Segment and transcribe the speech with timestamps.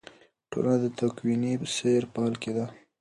[0.51, 2.65] ټولنه د تکویني سیر په حال کې ده.